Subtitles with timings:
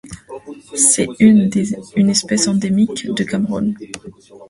[0.73, 3.75] C'est une espèce endémique du Cameroun.